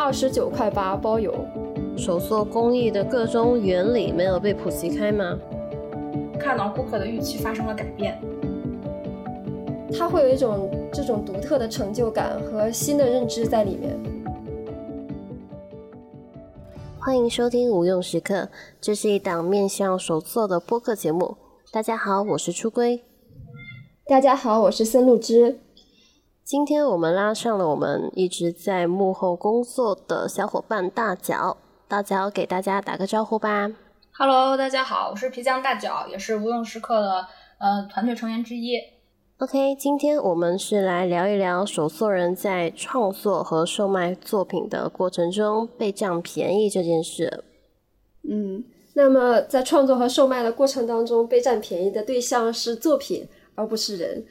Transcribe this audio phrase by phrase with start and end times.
[0.00, 1.34] 二十九块八包邮。
[1.96, 5.36] 手作工艺的各种原理没有被普及开吗？
[6.38, 8.16] 看到顾客的预期发生了改变，
[9.92, 13.98] 他会有一种这种独特的成就感和新的认知在里面。
[17.00, 18.48] 欢迎收听无用时刻，
[18.80, 21.36] 这是一档面向手作的播客节目。
[21.72, 23.02] 大家好，我是初归。
[24.06, 25.58] 大家好，我是森露之。
[26.48, 33.70] 今天我们拉上了我们一直在幕后工作的小伙伴大脚，大脚给大家打个招呼吧。
[34.12, 37.26] Hello，大家好，我是皮匠大脚，也是无用时刻的
[37.58, 38.80] 呃团队成员之一。
[39.36, 47.44] OK，今天我们是来聊一聊手作人在创作和售卖作品的过程中被占便宜这件事。
[48.26, 54.24] 嗯，那么在创作和售卖的过程当中，被占便宜的对象是作品，而不是人。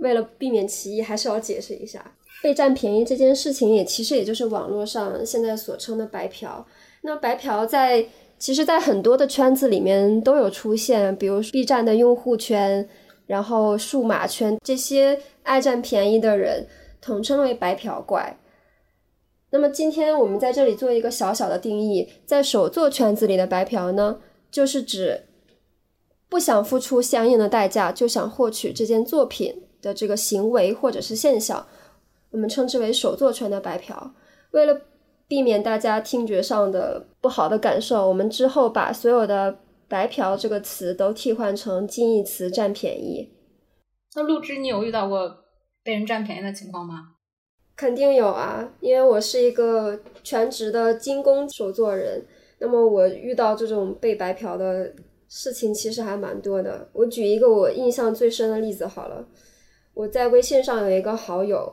[0.00, 6.66] 为了避免歧义，还是要解释一下，被占便宜这件事情也其实也就是网络上现在所称的白嫖。
[7.02, 8.04] 那白嫖在
[8.38, 12.88] 其实，在很多的圈子里面都有出现，比如 B 站的用户圈。
[13.26, 16.66] 然后数码圈这些爱占便宜的人
[17.00, 18.36] 统称为白嫖怪。
[19.50, 24.18] 那么今天我们在这里做一个小小的定义，在手作圈子里的白嫖呢，
[24.50, 25.28] 就是指
[26.28, 31.66] 不想付出相应的代价就想获取这件作品的这个行为或者是现象，
[32.30, 34.14] 我们称之为手作圈的白嫖。
[34.52, 34.80] 为了
[35.26, 39.58] 避免大家听觉上的不好的感受，我们之后把所有的。
[39.90, 43.28] 白嫖这个词都替换成近义词占便宜。
[44.14, 45.38] 那陆之，你有遇到过
[45.82, 47.16] 被人占便宜的情况吗？
[47.74, 52.24] 肯定有啊，因为我是一个全职的精工手作人，
[52.60, 54.94] 那么我遇到这种被白嫖的
[55.28, 56.88] 事情其实还蛮多的。
[56.92, 59.26] 我举一个我印象最深的例子好了，
[60.00, 61.72] 我在微信上有一个好友，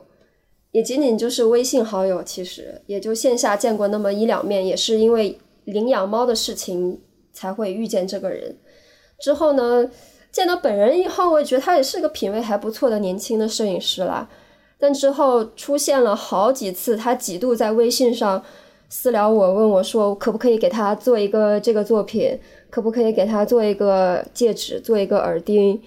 [0.72, 7.00] 也仅仅就是微信好友，其实也就线下见过那么一两面，也是因为领养猫的事情。
[7.30, 8.56] 才会遇见这个人，
[9.20, 9.88] 之后呢，
[10.32, 14.28] 见到本人以后，我也觉得他也是个品味还不错的年轻的摄影师啦。
[14.76, 18.42] 但之后出现了好几次，他几度在微信上
[18.88, 22.36] 私聊我，问我说可不可以给他做一个这个作品，
[22.70, 25.80] 可不可以给他做一个戒指，做一个耳钉。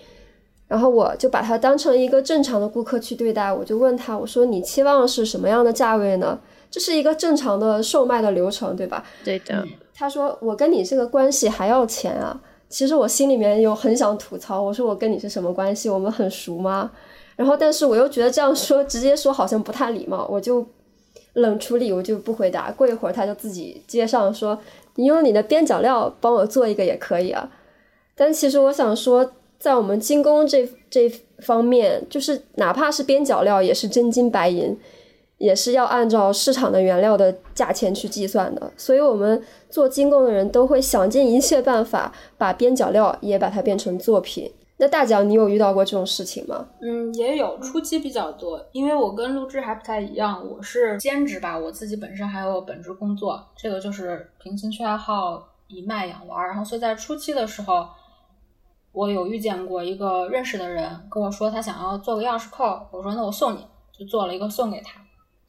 [0.71, 6.39] 然后我就把他当成一个正常的顾客去对待，我就问他，我说你期望是什么样的价位呢？
[6.69, 9.03] 这是一个正常的售卖的流程，对吧？
[9.25, 9.67] 对的。
[9.93, 12.39] 他说：“我跟你这个关系还要钱啊？”
[12.69, 15.89] 其实我心里面有很想吐槽，我说：“我跟你是什么关系？
[15.89, 16.89] 我们很熟吗？”
[17.35, 20.65] 然后，但是我又觉得这样说直接说好像不太礼貌，我就
[21.33, 22.71] 冷处理，我就不回答。
[22.71, 24.57] 过一会儿他就自己接上说
[24.95, 27.51] ：“你用你的边角料帮我做一个也可以啊。”
[28.15, 31.07] 但其实我想说，在我们精工这这
[31.39, 34.77] 方面，就是哪怕是边角料，也是真金白银。
[35.37, 39.41] 也是要按照市场的原料的价钱去计算的，所以我们
[39.71, 44.51] 做精工的人都会想尽一切办法把边角料也把它变成作品。
[44.77, 46.67] 那大脚，你有遇到过这种事情吗？
[46.79, 57.87] 嗯，也有，初期比较多，因为我跟录制还不太一样，我是兼职吧，我自己本身还有本职工作，这个就是凭兴趣爱好以卖养玩，然后所以在初期的时候，
[58.91, 64.99] 我有遇见过一个认识的人跟我说他想要做个钥匙扣，我说那我送你，就做了一个送给他。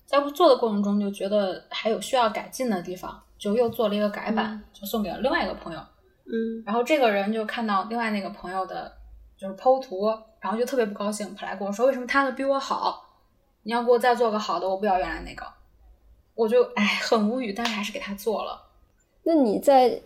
[0.07, 5.81] 在做的过程中就觉得还有需要改进的地方，就又做了一个改版，就送给了另外一个朋友。
[6.25, 8.93] 嗯，然后这个人就看到另外那个朋友的，
[9.37, 10.07] 就是剖图，
[10.39, 13.03] 然后就特别不高兴，跑来跟我说：“为什么他的比我好？
[13.65, 15.45] 你要给我再做个好的，我不要原来那个。”
[16.35, 18.59] 我就哎很无语，但是还是给他做了。
[19.25, 20.01] 那你在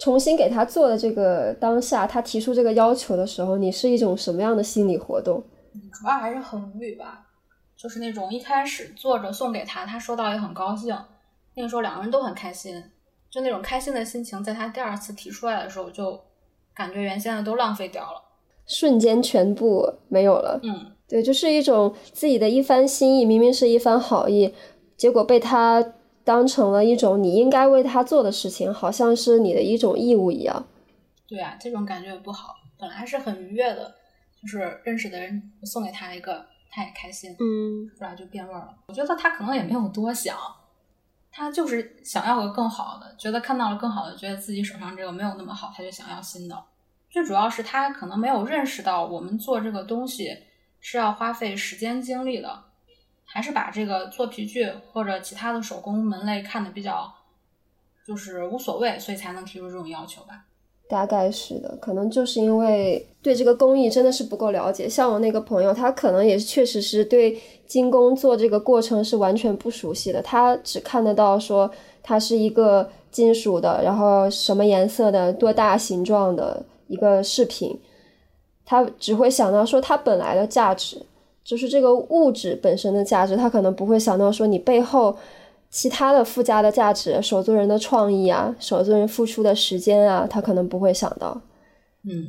[0.00, 5.44] 重新给他做的这个当下，他提出这个要求的时候，你是一种什么样的心理活动？
[5.92, 7.26] 主要还是很无语吧。
[7.76, 10.94] 就是那种一开始做着送给他，他收到也很高兴，
[11.54, 12.82] 那个时候两个人都很开心，
[13.30, 16.20] 就那种开心的心情，在他第二次提出来的时候，就
[16.74, 18.22] 感觉原先的都浪费掉了，
[18.66, 20.60] 瞬间全部没有了。
[20.62, 24.54] 嗯，对，就是一种自己的一番心意，明明是一番好意，
[24.98, 25.82] 结果被他
[26.30, 30.64] 当成了一种你应该为他做的事情，好像是你的一种义务一样。
[31.26, 33.92] 对啊，这种感觉不好，本来是很愉悦的，
[34.40, 36.46] 就是认识的人送给他一个。
[36.72, 38.72] 他也开心，嗯，后来就变味儿了。
[38.86, 40.36] 我觉得他可能也没有多想，
[41.32, 46.56] 他就是想要个更好的，觉得看到了更好的，觉得自己手上这个没有那么好，他就想要新的。
[47.10, 50.28] 最主要是他可能没有认识到，我们做这个东西
[50.78, 52.56] 是要花费时间精力的，
[53.32, 57.12] 还是把这个做皮具或者其他的手工门类看的比较
[58.06, 60.44] 就是无所谓，所以才能提出这种要求吧。
[60.88, 64.88] 大概是的，可能就是因为对这个工艺真的是不够了解。
[64.88, 71.70] 像我那个朋友，他可能也确实是对精工做这个过程是完全不熟悉的，他只看得到说
[72.02, 77.80] 它是一个金属的，然后什么颜色的、多大形状的一个饰品，
[78.64, 81.00] 他只会想到说它本来的价值，
[81.50, 85.16] 就是这个物质本身的价值，他可能不会想到说你背后。
[85.72, 91.40] 其他的附加的价值，手作人的创意啊，手作人付出的时间啊，他可能不会想到。
[92.02, 92.26] 嗯，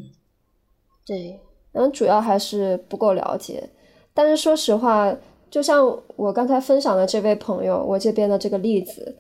[1.08, 1.40] 对，
[1.72, 3.68] 然后主要还是不够了解。
[4.14, 5.12] 但是说实话，
[5.50, 5.84] 就像
[6.16, 9.18] 我刚才分享的这位朋友，我这边的这个例子，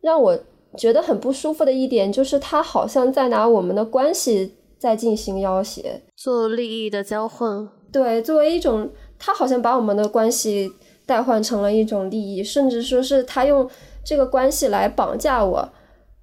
[0.00, 0.36] 让我
[0.76, 7.68] 觉得很不舒服的一点，就是他好像在拿我们的关系在进行要挟，做利益的交换。
[7.92, 10.72] 对，作为一种，他好像把我们的关系。
[11.06, 13.68] 代换成了一种利益，甚至说是他用
[14.04, 15.68] 这个关系来绑架我，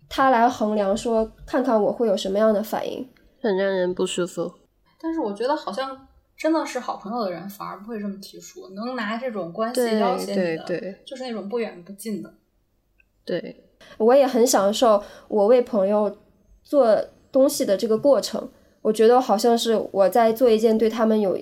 [0.08, 3.06] 他来衡量说看看我会有什么样的反应，
[3.42, 4.50] 很让人不舒服。
[5.02, 6.08] 但是我觉得好像
[6.38, 12.34] 真的是好朋友的人反而不会这么提出，能拿这种关系要挟你的，就是那种不远不近的。
[13.26, 13.66] 对，
[13.98, 16.16] 我也很享受我为朋友
[16.64, 16.98] 做
[17.30, 18.50] 东西的这个过程，
[18.84, 21.38] 我觉得好像是我在做一件对他们有。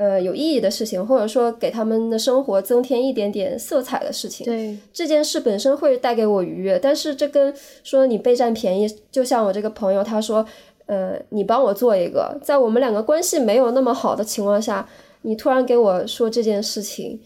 [0.00, 6.78] 呃，有意义的事情，或者说给他们的生活增添一点点色彩的事情，对这件事本身会带给我愉悦。
[6.78, 7.54] 但是这跟
[7.84, 10.42] 说你被占便宜，就像我这个朋友他说，
[10.86, 14.88] 呃，你帮我做一个，在我们两个关系没有那么好的情况下，
[15.20, 17.20] 你突然给我说这件事情，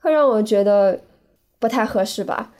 [0.00, 0.98] 会让我觉得
[1.60, 2.52] 不太合适吧？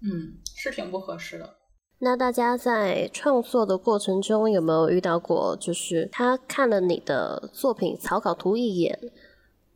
[0.00, 1.54] 嗯，是挺不合适的。
[1.98, 8.98] 那大家在创作的过程中有没有遇到过，就是他看了你的作品草稿图一眼，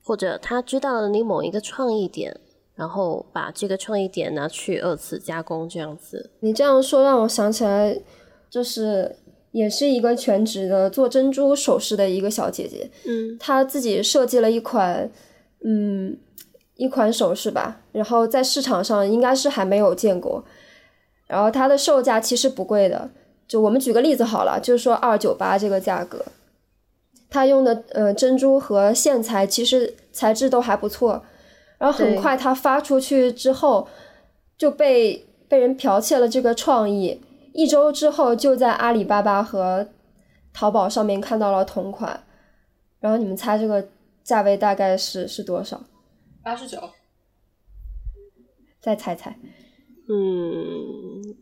[0.03, 2.39] 或者他知道了你某一个创意点，
[2.75, 6.31] 然后把这个创意点拿去二次加工这样子？
[6.41, 7.99] 你这样说让我想起来，
[8.51, 9.17] 就是
[9.53, 15.11] 也是一个全职的做珍珠首饰的一个小姐姐，嗯，她自己设计了一款，
[15.65, 16.19] 嗯，
[16.77, 20.45] 一款首饰吧，然后在市场上应该是还没有见过。
[21.31, 23.09] 然后它的售价其实不贵的，
[23.47, 26.25] 就我们举个例子好了，就是说二九八这个价格，
[27.31, 31.23] 它用的呃珍珠和线材其实材质都还不错，
[31.79, 33.87] 然后很快它发出去之后
[34.59, 37.21] 就被被人剽窃了这个创意，
[37.53, 39.87] 一周之后就在阿里巴巴和
[40.53, 42.25] 淘宝上面看到了同款，
[42.99, 43.87] 然后你们猜这个
[44.25, 45.81] 价位大概是是多少？
[46.43, 46.91] 八十九，
[48.81, 49.39] 再猜猜。
[50.13, 51.37] 嗯，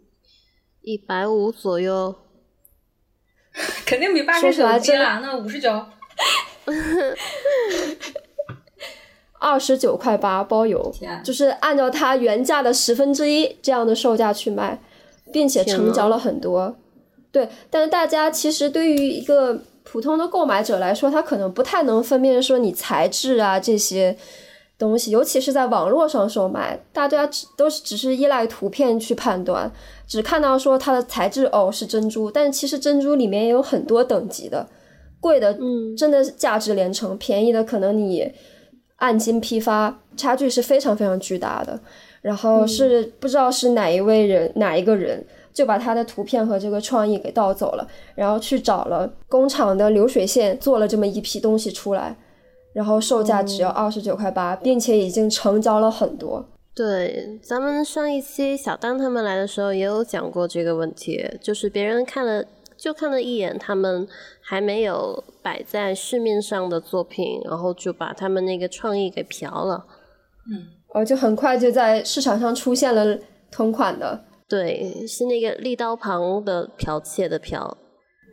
[0.82, 2.14] 一百五左右，
[3.86, 5.20] 肯定比八十九低了。
[5.22, 5.86] 那五十九，
[9.40, 10.92] 二十九块八包邮，
[11.24, 14.78] 就是按照它原价的十分之一这样的售价去卖，
[15.32, 16.76] 并且成交了很多。
[17.32, 24.18] 对，但是大家其实对于一个普通的购买者来说，他可能不太能分辨说你材质啊这些。
[24.78, 29.70] 东西，尤其是在网络上售卖，大家只都是只是依赖图片去判断，
[30.06, 34.68] 只看到说它的材质哦是珍珠，但其实珍珠里面也有很多等级的，
[35.18, 38.32] 贵的嗯真的价值连城，便宜的可能你
[38.96, 41.80] 按斤批发，差距是非常非常巨大的。
[42.20, 52.16] 然后是不知道是哪一位人哪一个人就把他的图片和这个创意给盗走了，然后去找了工厂的流水线做了这么一批东西出来。
[52.78, 56.48] 然后售价只要二十九块八，并且已经成交了很多。
[56.72, 62.44] 对，咱们上一期小丹他们来的时候也有讲过这个问题，就是别人看了
[62.76, 64.06] 就看了一眼他们
[64.40, 69.84] 还没有摆在市面上的作品，然后就把他们那个创意给嫖了。
[70.48, 73.18] 嗯，哦，就很快就在市场上出现了
[73.50, 74.22] 同款的。
[74.48, 77.74] 对，是那个立刀旁的剽窃的剽。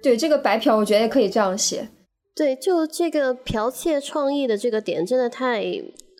[0.03, 1.89] 对，这个白嫖我觉得也可以这样写。
[2.35, 5.63] 对，就这个剽窃创意的这个点，真的太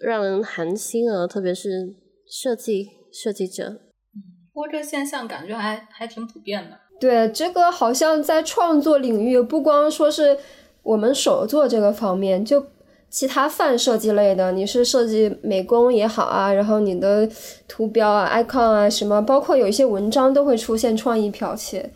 [0.02, 1.94] 让人寒心了，特别是
[2.26, 3.82] 设计设计者。
[4.54, 6.78] 不过这个现象感觉还还挺普遍的。
[7.02, 10.38] 对，这个好像在创作领域，不光说是
[10.84, 12.66] 我们手作这个方面，就
[13.10, 17.30] 其他泛设计类的，你是设计美工也好啊，然后你的
[17.68, 21.92] 图标啊、icon 啊什么，包括有一些文章都会出现创意剽窃。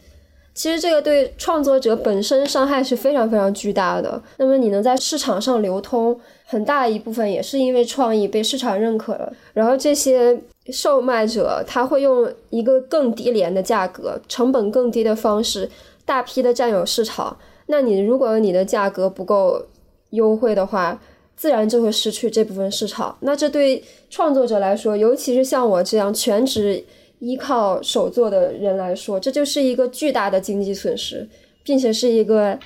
[0.60, 4.22] 其实这个对创作者本身伤害是非常非常巨大的。
[4.36, 9.32] 那么你能在市场上流通，很大一部分也是因为创意被市场认可了。
[9.54, 10.38] 然后这些
[10.70, 15.70] 售卖者他会用一个更低廉的价格、成本更低的方式，
[16.04, 17.38] 大批的占有市场。
[17.68, 19.66] 那你如果你的价格不够
[20.10, 21.00] 优惠的话，
[21.38, 23.18] 自然就会失去这部分市场。
[23.22, 26.84] 那这对创作者来说，尤其是像我这样全职。
[27.20, 31.30] 依靠手作的人来说，这就是一个巨大的经济损失，
[31.64, 32.58] 并且是一个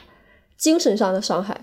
[0.58, 1.54] 精神上的伤害。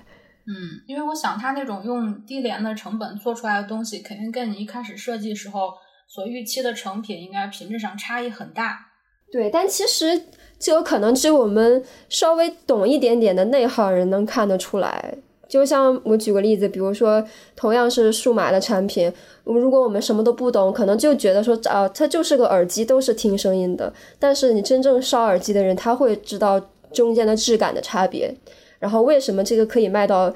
[0.46, 5.72] 嗯，因为我想他那种用低廉的成本做出来的东西，肯定跟你一开始设计时候
[6.08, 8.86] 所预期的成品应该品质上差异很大。
[9.30, 10.24] 对，但其实
[10.58, 15.14] 这有可能只有我们稍微懂一点点的内行人能看得出来。
[15.50, 17.22] 就像我举个例子，比如说
[17.56, 23.92] 同样是数码的产品，如果我们什么都不懂，可能就觉得说啊，它就是个耳机，都是听声音的。
[24.20, 26.60] 但是你真正烧耳机的人，他会知道
[26.92, 28.32] 中间的质感的差别，
[28.78, 30.32] 然后为什么这个可以卖到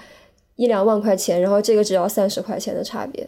[0.56, 3.25] 一两万块钱，然后这个只要三十块钱的差别。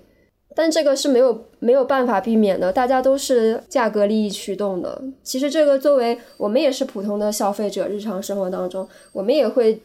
[0.56, 5.00] 但这个是没有没有办法避免的，大家都是价格利益驱动的。
[5.22, 9.80] 其实这个作为我们也是普通的消费者，日常生活当中，我们也会。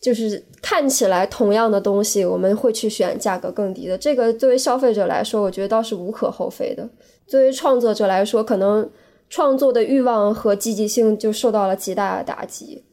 [0.00, 3.98] 就是看起来同样的东西，我们会去选价格更低的。
[3.98, 6.88] 这个作为消费者来说，我觉得倒是无可厚非的。
[7.26, 8.88] 作为创作者来说，可能
[9.28, 12.84] 创作的欲望和积极性就受到了极大的打击。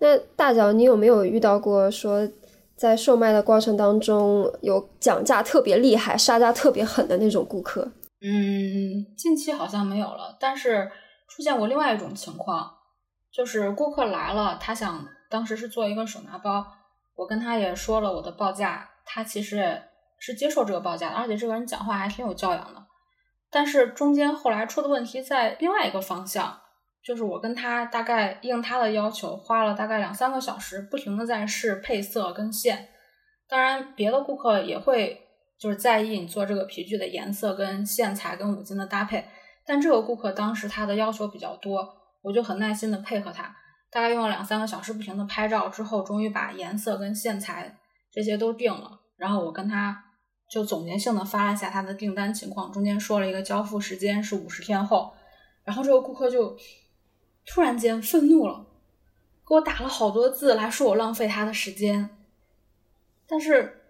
[0.00, 2.28] 那大脚，你有没有遇到过说
[2.74, 7.92] 在售卖的过程当中有讲价特别厉害、杀价特别狠的那种顾客？
[8.20, 10.90] 嗯，近期好像没有了，但是
[11.28, 12.68] 出现过另外一种情况，
[13.32, 15.06] 就是顾客来了，他想。
[15.28, 16.66] 当时是做一个手拿包，
[17.14, 19.82] 我跟他也说了我的报价，他其实
[20.18, 22.86] 是接受这个报价的，而且这个人讲话还挺有教养的。
[23.50, 26.60] 但是中间后来出的问题在另外一个方向，
[27.02, 32.88] 就是我跟他大概应他的要求，花了大概两三个小时，不停的在试配色跟线。
[33.48, 35.22] 当然，别的顾客也会
[35.58, 39.26] 就是在意你做这个皮具的颜色跟线材跟五金的搭配，
[39.64, 41.88] 但这个顾客当时他的要求比较多，
[42.22, 43.56] 我就很耐心的配合他。
[43.90, 47.76] 大概用了两三个小时，不停的拍照之后，终于把颜色跟线材
[48.10, 49.00] 这些都定了。
[49.16, 50.04] 然后我跟他
[50.48, 55.12] 就总结性的发了一下他的订单情况，中间说了一个交付时间是五十天后。
[55.64, 56.56] 然后这个顾客就
[57.46, 58.66] 突然间愤怒了，
[59.46, 62.08] 给我打了好多字来说我浪费他的时间。
[63.26, 63.82] 但是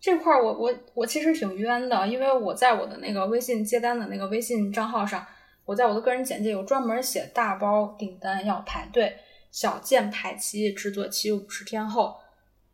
[0.00, 5.26] 这块我我我其实挺冤的，因为我在我的那个微信接单的那个微信账号上，
[5.64, 9.16] 我在我的个人简介有专门写大包订单要排队。
[9.56, 12.14] 小件排期，制作期五十天后，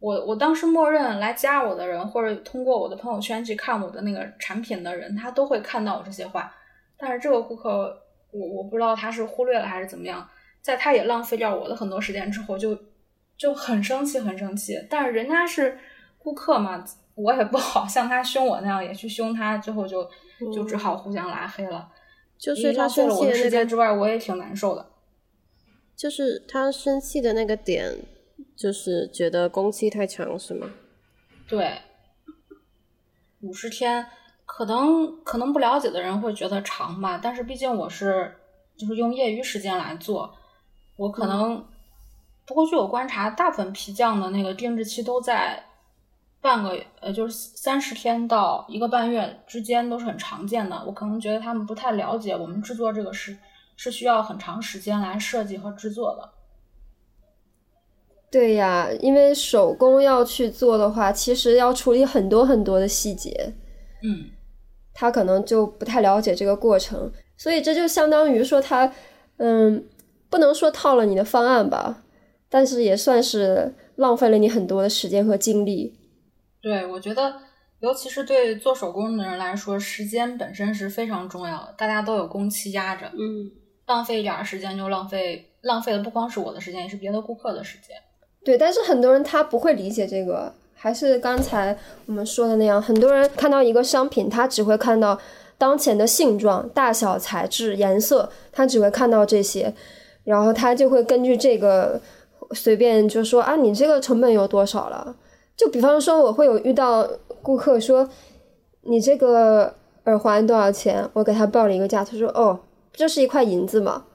[0.00, 6.52] 我我当时默认来加我的人，或者通过我的朋友圈去看我的那个产品的人，他都会看到我这些话。
[6.98, 7.96] 但是这个顾客，
[8.32, 10.28] 我我不知道他是忽略了还是怎么样，
[10.60, 12.76] 在他也浪费掉我的很多时间之后，就
[13.36, 14.76] 就很生气，很生气。
[14.90, 15.78] 但是人家是
[16.18, 16.84] 顾客嘛，
[17.14, 20.10] 我也不好像他凶我那样也去凶他，最后就
[20.52, 21.88] 就只好互相拉黑了。
[22.36, 24.84] 就是他生气的时间之外，我也挺难受的。
[25.96, 27.94] 就是他生气的那个点，
[28.56, 30.68] 就是觉得工期太长，是吗？
[31.46, 31.80] 对，
[33.40, 34.06] 五十天，
[34.46, 38.34] 可能可能不了解的人会觉得长吧，但是毕竟我是
[38.76, 40.34] 就是用业余时间来做，
[40.96, 41.64] 我可能
[42.46, 45.62] 不过据我观察，大部分皮匠的那个定制期都在
[46.40, 53.36] 半个呃，就是三十天到一个半月之间都是很常见的，我可能觉得他们不太了解我们制作这个事。
[53.76, 56.30] 是需要很长时间来设计和制作的。
[58.30, 63.54] 对呀，因为手工要去做的话，其实要处理很多很多的细节。
[64.02, 64.30] 嗯，
[64.94, 68.92] 他可能就不太了解这个过程，所以这就相当于说他，
[69.36, 69.84] 嗯，
[70.30, 72.02] 不能说套了你的方案吧，
[72.48, 75.98] 但是也算是浪费了你很多的时间和精力。
[76.60, 77.34] 对，我觉得。
[77.82, 81.74] 尤其是对做手工的人来说，时间本身是非常重要的。
[81.76, 83.50] 大家都有工期压着，嗯，
[83.92, 87.96] 浪费一点时间就浪费，浪费的不光是我的时间，也是别的顾客的时间。
[88.44, 95.18] 对，但是很多人他不会理解这个，还是刚才我们说的那样，很多人看到一个商品，他只会看到
[95.58, 99.72] 当前的性状、大小、材质、颜色，他只会看到这些，
[100.24, 102.00] 然后他就会根据这个
[102.52, 105.14] 随便就说啊，你这个成本有多少了？
[105.54, 107.08] 就比方说，我会有遇到。
[107.44, 108.08] 顾客说
[108.86, 112.56] ：“你这个耳环多少钱？”我给他报了一个价，他说：“哦，
[112.92, 114.06] 这是一块银子嘛。”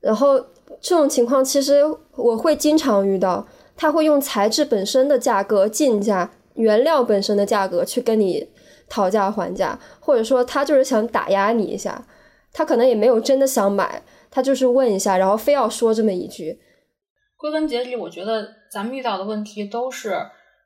[0.00, 0.38] 然后
[0.80, 1.82] 这种情况其实
[2.16, 3.46] 我会经常遇到，
[3.76, 8.48] 他会用材质本身的价格、进价、原料本身的价格去跟你
[8.88, 12.06] 讨价还价，或者说他就是想打压你一下，
[12.52, 16.60] 他可能也没有真的想买，他就是问一下，然后非要说这么一句。
[17.36, 20.14] 归根结底，我觉得咱们遇到的问题都是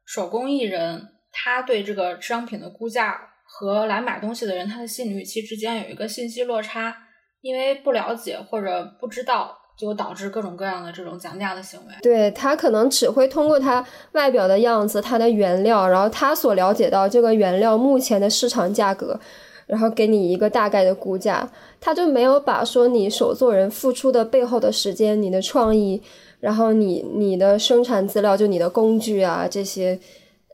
[0.04, 1.08] 手工艺人。
[1.30, 6.97] 他对这个商品的估价和来买东西的人他的心理预期之间有一个信息落差，
[7.40, 11.95] 因为不了解或者不知道，就导致各种各样的这种讲价的行为。
[12.02, 19.18] 对他可能只会通过他外表的样子、他的原料，然后他所了解到这个原料目前的市场价格，
[19.66, 21.49] 然后给你一个大概的估价，
[21.80, 26.02] 他就没有把说你手作人付出的背后的时间、你的创意，
[26.40, 29.97] 然后你你的生产资料，就你的工具啊这些，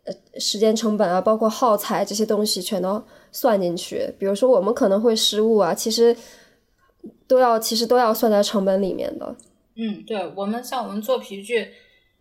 [0.05, 4.12] 呃，时间成本啊，包括耗材这些东西全都算进去。
[4.19, 6.14] 比如说我们可能会失误啊，其实
[7.26, 9.35] 都要其实都要算在成本里面的。
[9.76, 11.69] 嗯，对，我们像我们做皮具，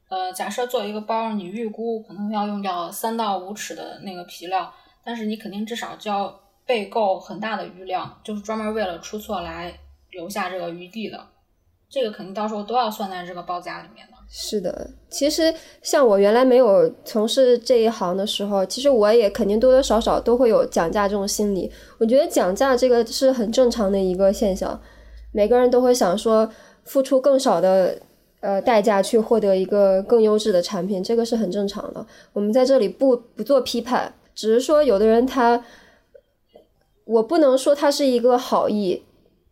[0.10, 9.74] 呃，假设做一个包，你预估可能要用掉三到五尺的那个皮料，但是你肯定至少就要备够很大的余量，就是专门为了出错来
[10.12, 11.20] 留下这个余地的。
[11.90, 14.14] 这个肯定到时候都要算在这个报价里面的。
[14.28, 21.72] 是的，其实像我原来没有从事这一行的时候，其实我也肯定多多少少都会有讲价这种心理。
[22.00, 24.82] 我觉得讲价这个是很正常的一个现象，
[25.34, 26.50] 每个人都会想说
[26.86, 27.98] 付出更少的
[28.40, 32.06] 呃代价去获得一个更优质的产品，这个是很正常的。
[32.32, 35.66] 我们在这里不不做批判，只是说有的人他，
[37.04, 39.04] 我不能说他是一个好意，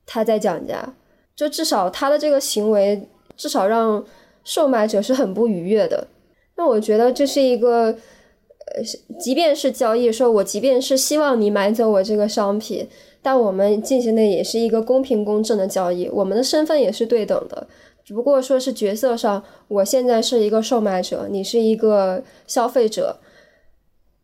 [0.06, 0.94] 他在讲价。
[1.34, 4.06] 就至少他的这个行为，至少让
[4.44, 6.08] 售卖者是很不愉悦的。
[6.56, 8.84] 那我觉得这是一个，呃，
[9.20, 12.88] 即便是交易，说我即便是希望你买走我这个商品，
[13.22, 17.68] 但我们进行的也是一个公平公正的交易，我们的身份也是对等的。
[18.04, 23.20] 只不过说是角色上，我现在是一个售卖者，你是一个消费者，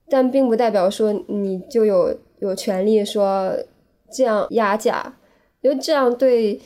[0.10, 3.56] 但并不代表说你就有有权利说
[4.12, 5.18] 这样压价，
[5.62, 6.60] 因为这样对。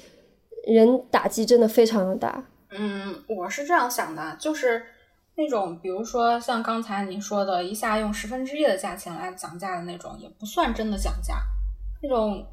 [0.68, 2.44] 人打击真的非常的大。
[2.70, 4.84] 嗯，我是这样想的，就是
[5.34, 11.34] 那种比如说像刚才你说的，一下用十分之一的价钱来讲价的那种，也不算真的讲价，
[12.02, 12.46] 那种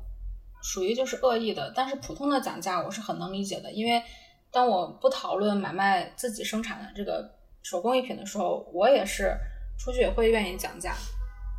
[0.62, 1.72] 属于就是恶意的。
[1.74, 4.02] 但是普通的讲价，我是很能理解的，因为
[4.50, 7.28] 当我不讨论买卖自己生产的这个
[7.62, 9.36] 手工艺品的时候，我也是
[9.78, 10.94] 出去也会愿意讲价。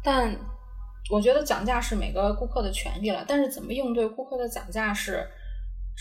[0.03, 0.35] 但
[1.09, 5.27] 我觉得讲价是每个顾客的权利了，但是怎么应对顾客的讲价是。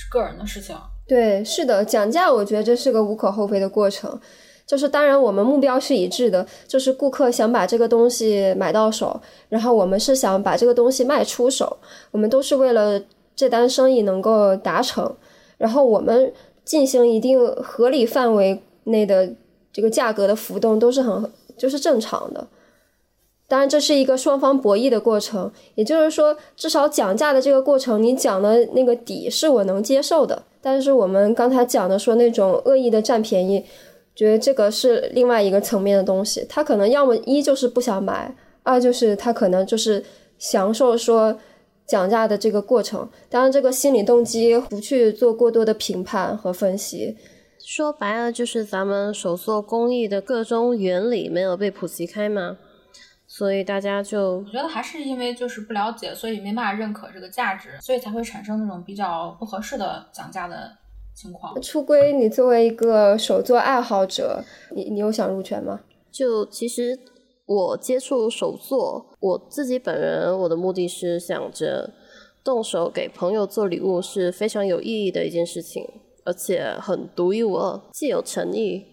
[0.00, 0.76] 是个人的事情，
[1.08, 4.20] 对，是的，讲价，我觉得这是个无可厚非的过程。
[4.68, 11.78] 就是当然，我们目标是一致的，就是顾客想把这个东西买到手，然后我们是想把这个东西卖出手，
[12.10, 13.00] 我们都是为了
[13.34, 15.10] 这单生意能够达成，
[15.56, 16.30] 然后我们
[16.66, 19.32] 进行一定合理范围内的
[19.72, 22.46] 这个价格的浮动，都是很就是正常的。
[23.48, 30.42] 当然，这是一个双方博弈的过程，也就是说，至少讲价的这个过程，你讲的那个底是我能接受的。
[30.60, 33.64] 但是我们刚才讲的说那种恶意的占便宜，
[34.18, 36.44] 觉得这个是另外一个层面的东西。
[36.48, 40.04] 他可能要么一就是不想买，二就是他可能就是
[40.38, 41.38] 享受说
[41.86, 43.08] 讲价的这个过程。
[43.30, 47.16] 当然，这个心理动机不去做过多的评判和分析。
[47.64, 52.58] 说白了，就是咱们手作工艺的各种原理没有被普及开嘛？
[53.30, 60.72] 所以大家就，我觉得还是因为就是不了解，所以没办法认可这个价值，所以才会产生那种比较不合适的讲价的
[61.18, 61.60] 情况。
[61.60, 65.80] 出归，你作为一个手作爱好者，你你有想入圈吗？
[66.12, 66.98] 就其实
[67.46, 71.90] 我接触手作，我自己本人我的目的是想着
[72.44, 75.84] 动手给朋友做礼物是非常有意义的一件事情，
[76.24, 78.84] 而且很独一无二，既有诚意。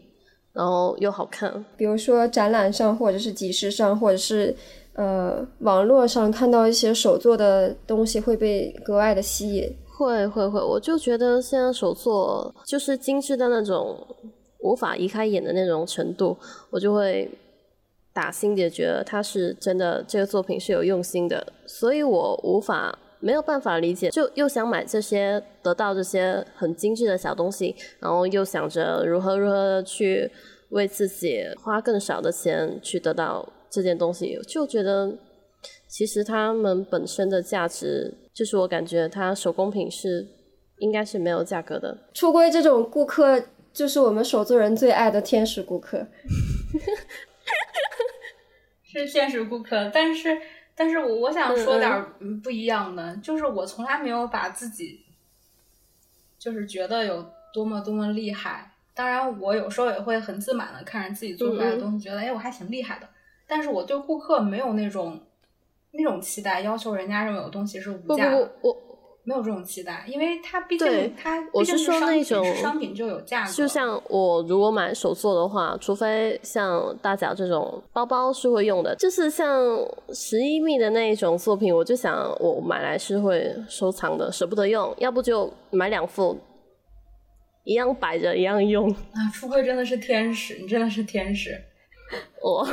[0.54, 4.56] 然后又好看，比如说展览上，或者是集市上，或者是
[4.94, 9.70] 呃网络上看到一些手作的东西，会被格外的吸引。
[9.98, 13.98] 会会会，我就觉得现在手作就是精致的那种，
[14.60, 16.38] 无法移开眼的那种程度，
[16.70, 17.30] 我就会
[18.14, 30.32] 打心底觉得它是真的，这个作品是有用心的，所以我无法没有办法理解，就又想买这些，得到这些很精致的小东西，然后又想着如何如何去。
[30.70, 35.16] 为自己花更少的钱去得到这件东西，就觉得
[35.96, 40.28] 其实他们本身的价值，就是我感觉它手工品是
[40.80, 41.98] 应该是没有价格的。
[42.14, 46.06] 出柜这种顾客，就是我们手作人最爱的天使顾客，
[48.84, 49.90] 是天使顾客。
[49.94, 50.38] 但是，
[50.76, 52.06] 但是我我想说点
[52.44, 55.00] 不一样的，就是我从来没有把自己
[56.38, 58.70] 就是觉得有多么多么厉害。
[58.94, 63.08] 当然，我有时候也会很自满的看着自己做出来的东西，觉得哎，我还挺厉害的。
[63.48, 65.22] 但是我对顾客没有那种
[65.98, 68.52] 那种期待，要求人家认为有东西是无价的。
[68.62, 68.76] 我
[69.24, 73.52] 没有这种期待，因为它毕竟他我是说那种商品就有价格。
[73.54, 79.68] 就像我如果买手做的话，除非像大脚这种包包是会用的，就是像
[80.14, 86.38] 十一米的那一种作品，我就想我买来是会收藏的，舍不得用，要不就买两副。
[87.64, 89.18] 一样摆着，一样用啊！
[89.34, 91.60] 初慧真的是天使，你真的是天使。
[92.44, 92.64] 我，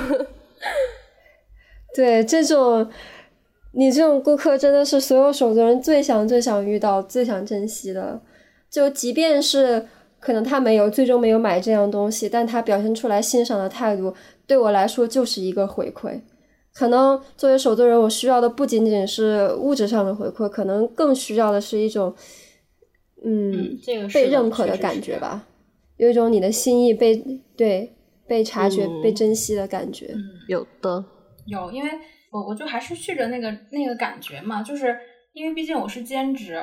[1.95, 2.89] 对这种，
[3.73, 8.21] 你这种顾客真的是所有手作人最想、最想遇到、最想珍惜的。
[8.71, 9.87] 就即便是
[10.19, 14.15] 可能他没有最终没有买这样东西，但他表现出来欣赏的态度，
[14.47, 16.21] 对我来说就是一个回馈。
[16.75, 22.15] 可能作为手作人，我需要的不仅仅是物质上的回馈，可能更需要的是一种，
[23.23, 25.47] 嗯，这个被认可的感觉吧，
[25.99, 27.15] 有一种你的心意被
[27.55, 27.93] 对
[28.27, 30.15] 被察觉、被珍惜的感觉。
[30.49, 31.05] 有的，
[31.47, 31.91] 有，因为
[32.31, 34.99] 我我就还是续着那个那个感觉嘛，就是
[35.33, 36.55] 因为毕竟我是兼职，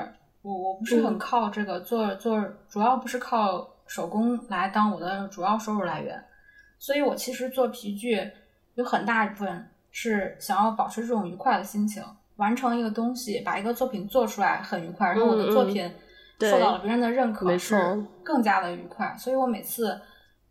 [0.41, 6.23] 我我不是很靠这个做做，主要不是靠手工来当我的主要收入来源，
[6.77, 8.31] 所以我其实做皮具
[8.75, 9.65] 有很大一部分。
[9.91, 12.01] 是想要保持这种愉快的心情，
[12.35, 15.91] 完成一个东西，把一个作品做出来很愉快，然后我的作品
[16.39, 17.75] 受到了别人的认可，是
[18.23, 19.15] 更加的愉快。
[19.17, 19.99] 所以我每次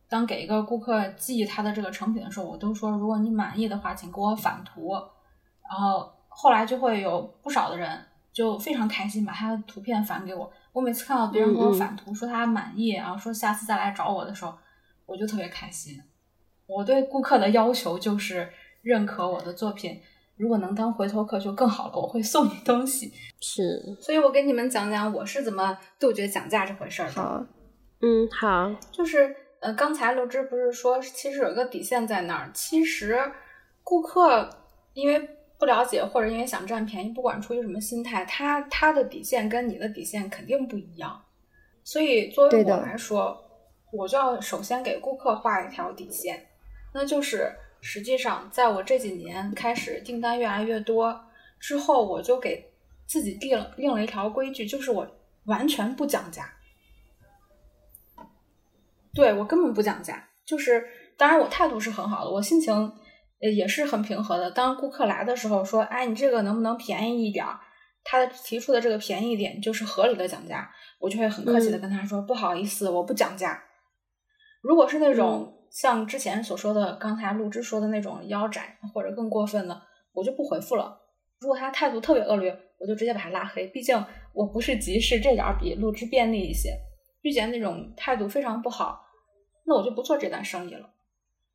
[0.08, 4.92] 当给一个顾客寄他的这个成品的时候，我都说，如果你满意的话，请给我返图。
[5.62, 10.50] 然后后来就会有不少的人就非常开心，把他的图片返给我。
[10.72, 14.54] 我每次看到别人给我返图，说他满意，然后说下次再来找我的时候，
[15.06, 16.00] 我就特别开心。
[16.66, 18.48] 我对顾客的要求就是。
[18.80, 20.00] 认可我的作品，
[20.36, 21.96] 如果能当回头客就更好了。
[21.96, 27.20] 我会送你东西，是，所以我给你们讲讲我是怎么杜绝讲价这回事儿的。
[27.20, 27.44] 好，
[28.00, 32.50] 嗯，好，就是呃，刚才刘芝不是说，其实有一个底线在那儿。
[32.54, 33.20] 其实
[33.82, 34.48] 顾客
[34.92, 41.20] 因为不了解或者因为想占便宜，不管出于什么心态，他他的底线跟你的底线肯定不一样。
[41.84, 43.44] 所以作为我来说，
[43.92, 46.46] 我就要首先给顾客画一条底线，
[46.94, 47.52] 那就是。
[47.80, 51.16] 实际上，在我这几年开始订单越来越多
[51.60, 52.68] 之后，我就给
[53.06, 55.06] 自己定了定了一条规矩，就是我
[55.44, 56.52] 完全不讲价。
[59.18, 60.84] 对我根本不讲价，就是
[61.16, 62.92] 当然我态度是很好的，我心情
[63.56, 64.48] 也是很平和的。
[64.50, 67.44] 当顾客来的时候说：“哎，你这个能不能便宜一点？”
[68.04, 73.60] 他提出的这个便宜一点就是合理的讲价，我就会很客气的跟他说：“不好意思，我不讲价。”
[74.62, 75.54] 如果是那种。
[75.70, 79.82] 像之前所说的，刚才陆之说的那种腰斩或者更过分的，
[80.14, 80.98] 我就不回复了。
[81.40, 83.66] 如果他态度特别恶劣，我就直接把他拉黑。
[83.66, 84.02] 毕竟
[84.32, 86.70] 我不是集市，这点比陆之便利一些。
[87.20, 88.98] 遇见那种态度非常不好，
[89.68, 90.88] 那我就不做这单生意了。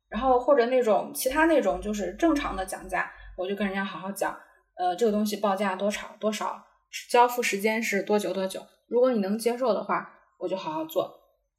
[0.08, 4.34] 然后或者那种其他那种就是正常的讲价，我就跟人家好好讲，
[4.76, 6.62] 呃，这个东西报价多少多少，
[7.10, 8.62] 交付时间是多久多久。
[8.86, 11.12] 如果你能接受的话，我就好好做，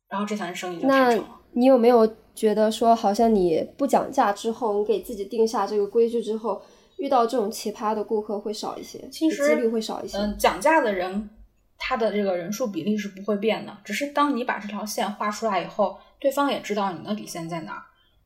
[0.08, 1.42] 然后这单生意就谈成了。
[1.52, 2.16] 你有没有？
[2.36, 6.62] 觉得说好像你不讲价之后，你给自己定下这个规矩之后，
[6.98, 10.18] 遇到这种奇葩的顾客会少一些，其实几率会少一些。
[10.18, 11.30] 嗯，讲价的人
[11.78, 17.84] 他的这个人数比例是不会变的，只是当你把这条线画出来以后，对方也知道你的底线在哪儿。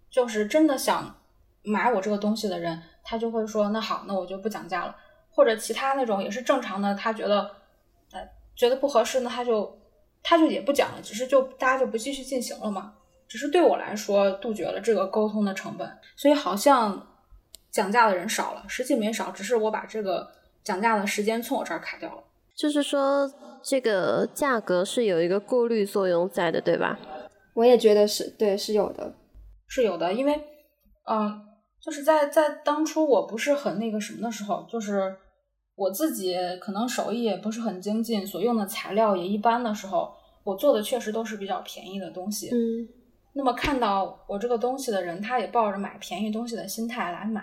[0.10, 1.16] 就是真的想
[1.62, 4.96] 买我这个东西的人，他就会说那好，那我就不讲价了。
[5.30, 7.42] 或者其他那种也是正常的，他觉得
[8.12, 8.20] 呃
[8.56, 9.80] 觉得不合适，那他就
[10.24, 12.94] 他就也不讲了，只是就大家就不继续进行了嘛。
[13.28, 17.08] 只是对我来说，杜绝了这个沟通的成本，所以好像
[17.70, 20.32] 讲价的人少了，实际没少，只是我把这个
[20.64, 22.24] 讲价的时间从我这儿卡掉了。
[22.60, 23.32] 就是说，
[23.64, 27.00] 这个价格是有一个过滤作用在的，对吧？
[27.56, 29.16] 我也觉得是对，是有的，
[29.70, 30.12] 是有的。
[30.14, 30.34] 因为，
[31.10, 31.42] 嗯，
[31.82, 35.16] 就是在在当初我不是很那个什么的时候，就是
[35.76, 42.50] 我自己可能手艺也不是很精进，所用的材料也一般的时候，我做的确实都是比较便宜的东西。
[42.50, 42.86] 嗯。
[43.36, 47.42] 那么看到我这个东西的人，他也抱着买便宜东西的心态来买，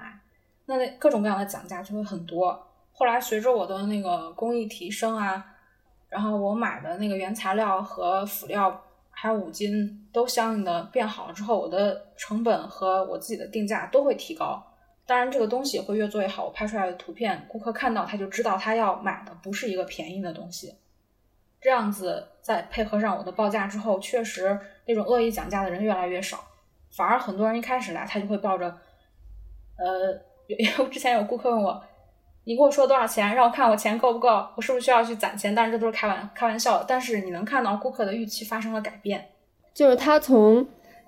[0.67, 2.63] 那那各种各样的讲价就会很多。
[2.99, 5.45] 后来随着我的那个工艺提升啊，
[6.09, 14.63] 然后我买的那个原材料和辅料还有五金都相应的变好之后，我的成本和我自己的定价都会提高。
[15.05, 16.47] 当然，这个东西会越做越好。
[16.47, 20.75] 我拍出来的图片，顾客看到他就知道他要买的不是一个便宜的东西。
[21.61, 26.39] 这样子再配合上我的报价之后，确实那种恶意讲价的人越来越少，
[26.91, 28.67] 反而很多人一开始来他就会抱着，
[29.77, 30.13] 呃，
[30.47, 31.85] 因为 之前有顾客问我，
[32.49, 35.53] 你跟我说多少钱，让我看我钱够不够，我是不是需要去攒钱？
[35.53, 36.85] 但是这都是开玩开玩笑的。
[36.87, 39.27] 但是你能看到顾客的预期发生了改变，
[39.75, 40.65] 就是他从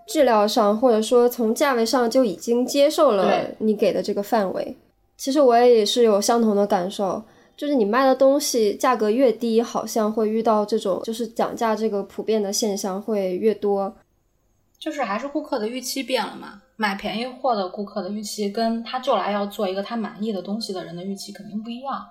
[0.09, 4.77] 质量上或者说从价位上就已经接受了你给的这个范围。
[5.17, 7.23] 其实我也是有相同的感受。
[7.57, 13.97] 就是你卖的东西价格越低，好像会遇到这种就是讲价这个普遍的现象会越多。
[14.79, 16.63] 就是还是顾客的预期变了嘛？
[16.81, 22.07] 买便宜货的顾客的预期，跟他就来要做一个他满意的东西的人的预期肯定不一样。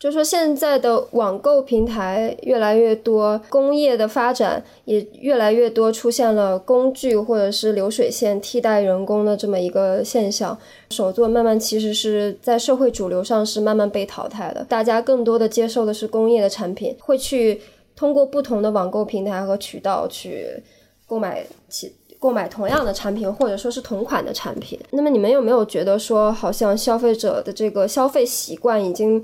[0.00, 10.58] 就说现在的网购平台越来越多，工业的发展也越来越多，出现了工具或者是流水线替代人工的这么一个现象。
[10.90, 17.62] 手作慢慢其实是在社会主流上是慢慢被淘汰的，大家更多的接受的是工业的产品，会去
[17.94, 20.62] 通过不同的网购平台和渠道去
[21.06, 21.90] 购买其
[22.24, 24.80] 购买同样的产品，或者说是同款的产品。
[24.92, 29.22] 那么你们有没有觉得说，好像消费者的这个消费习惯已经，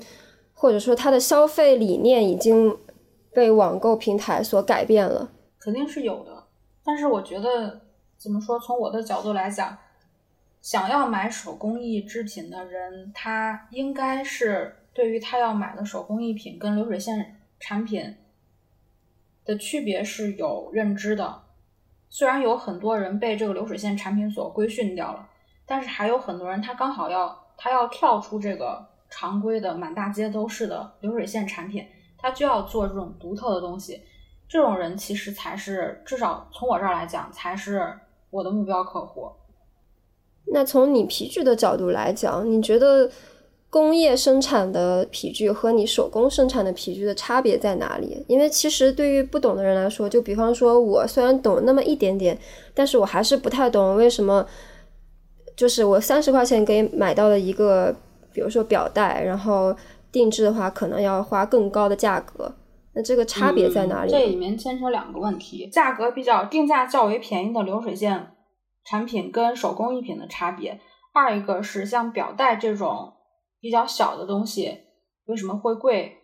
[0.52, 2.76] 或者说他的消费理念已经
[3.32, 5.30] 被网购平台所改变了？
[5.58, 6.44] 肯定是有的，
[6.84, 7.80] 但是我觉得
[8.18, 9.78] 怎么说，从我的角度来讲，
[10.60, 18.16] 想要买手工艺制品的人，他应该是对于他要买的手工艺品跟流水线产品。
[19.42, 21.40] 的区别是有认知的，
[22.10, 25.26] 虽然有很多人被这个流水线产品所规训掉了，
[25.64, 31.86] 但是还有很多人他刚好要他要跳出这个常规的满大街都是的流水线产品，
[32.18, 34.02] 他就要做这种独特的东西。
[34.48, 37.98] 这种人其实才是至少从我这儿来讲才是
[38.30, 39.30] 我的目标客户。
[40.52, 43.10] 那从你皮具的角度来讲，你觉得？
[43.70, 48.24] 工业生产的皮具和你手工生产的皮具的差别在哪里？
[48.26, 52.36] 因为其实对于不懂的人来说，就比方说我虽然懂那么一点点，
[52.74, 54.44] 但是我还是不太懂为什么，
[55.56, 57.94] 就是我三十块钱给买到的一个，
[58.32, 59.72] 比如说表带，然后
[60.10, 62.52] 定制的话可能要花更高的价格，
[62.94, 64.10] 那这个差别在哪里？
[64.10, 68.32] 这里面牵扯两个问题：价格比较定价较为便宜的流水线
[68.84, 70.80] 产品跟手工艺品的差别，
[71.14, 73.12] 二一个是像表带这种。
[73.60, 74.76] 比较小的东西
[75.26, 76.16] 为什么会贵？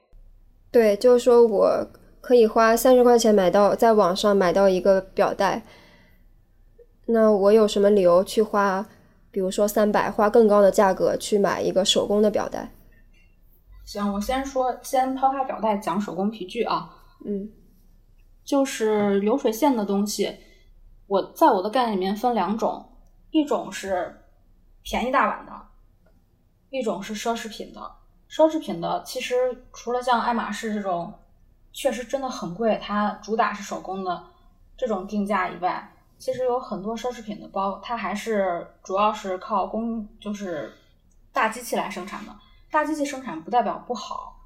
[0.73, 1.87] 对，就是说我
[2.21, 5.65] 可以花三十块钱买到，在网上买到一个表带，
[7.07, 8.85] 那我有什么理由去花，
[9.31, 12.73] 比如说三百，花更高的价格去买一个手工的表带？
[13.85, 16.91] 行，我先说，先抛开表带讲手工皮具啊。
[17.25, 17.49] 嗯，
[18.45, 20.37] 就是流水线的东西，
[21.07, 22.85] 我在我的概念里面分两种，
[23.31, 24.13] 一种是
[24.83, 25.53] 便宜大碗的。
[26.77, 27.81] 一种是奢侈品的，
[28.31, 31.13] 奢侈品的其实除了像爱马仕这种，
[31.73, 34.25] 确实真的很贵，它主打是手工的
[34.77, 40.73] 这种定价以外，其实有很多奢侈品的包，它还是主要是靠工，就是
[41.33, 42.33] 大机器来生产的。
[42.71, 44.37] 大机器生产不代表不好，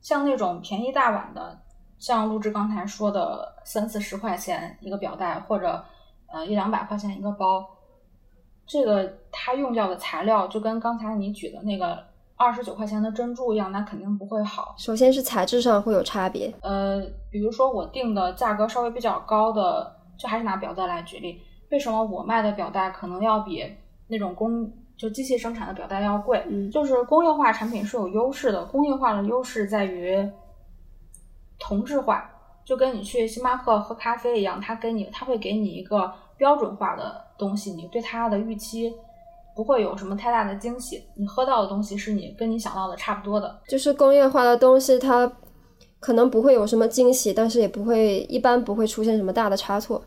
[0.00, 1.58] 像那种便宜大碗的，
[1.98, 5.84] 像陆志刚才说的三四十块钱一个表带，或者
[6.28, 7.75] 呃一两百块钱一个包。
[8.66, 11.98] 这个它用掉的材料就跟刚才你举的那个
[12.36, 14.74] 二十九块钱的珍珠一样，那肯定不会好。
[14.76, 16.52] 首先是材质上会有差别。
[16.60, 17.00] 呃，
[17.30, 23.64] 比如说我定的价格稍微比较高的，就还是拿表带来举例，为什么我卖的表带可能要比
[24.08, 26.44] 那种工就机器生产的表带要贵？
[26.48, 28.64] 嗯，就是工业化产品是有优势的。
[28.64, 30.28] 工业化的优势在于
[31.58, 32.30] 同质化，
[32.64, 37.24] 就跟你去星巴克喝咖啡一样，他给你他会给你一个标准化的。
[37.38, 38.90] 东西你对它的预期
[39.54, 43.60] 不会有什么太大的惊喜，你喝到的东西是你跟你想到的差不多的。
[43.68, 45.30] 就是工业化的东西，它
[46.00, 50.02] 可能不会有什么惊喜，但是也不会一般不会出现什么大的差错。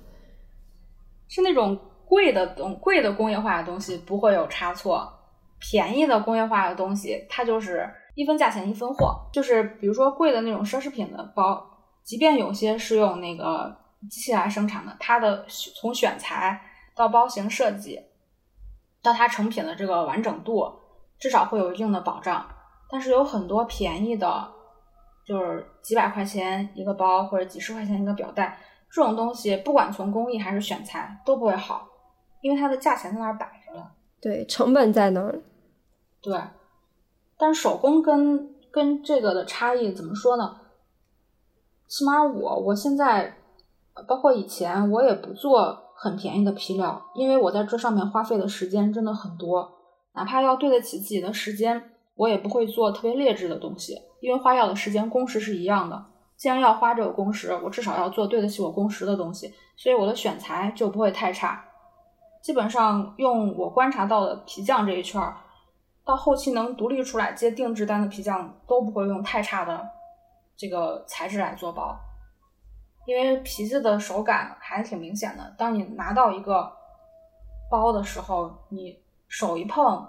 [1.28, 5.08] 是那种贵的东贵的工业化的东西不会有差错，
[5.60, 9.16] 便宜的工业化的东西它就是一分价钱一分货。
[9.32, 11.64] 就是比如说贵的那种奢侈品的包，
[12.04, 15.46] 即便有些是用那个机器来生产的，它的
[15.80, 16.66] 从选材。
[16.96, 17.98] 到包型设计，
[19.02, 20.70] 到它成品的这个完整度，
[21.18, 22.46] 至少会有一定的保障。
[22.90, 24.52] 但是有很多便宜的，
[25.26, 28.60] 就是几百块钱一个包或者几十块钱一个表带，
[28.92, 31.88] 这种东西不管从工艺还是选材都不会好，
[32.42, 33.94] 因为它的价钱在那儿摆着了。
[34.20, 35.42] 对，成本在那儿。
[36.22, 36.38] 对，
[37.38, 40.60] 但手工跟跟这个的差异怎么说呢？
[41.88, 43.38] 起码我我现在，
[44.08, 45.86] 包括以前我也不做。
[46.02, 49.70] 很便宜的皮料，因为我在这上面花费的时间真的很多，
[50.16, 56.06] 哪怕要对得起自己的时间，我也不会做特别劣质的东西，因为花药的时间工时是一样的。
[56.38, 61.62] 既然要花这个工时，我至少要做对得起我工时的东西，所以我的选材就不会太差。
[62.42, 65.36] 基本上用我观察到的皮匠这一圈儿，
[66.06, 69.86] 到后期能独立出来接定制单的皮匠都不会用太差的
[70.56, 72.00] 这个材质来做包。
[73.10, 76.72] 因为皮子的手感还挺明显的，当你拿到一个
[77.68, 78.96] 包的时候，你
[79.28, 80.08] 手一碰，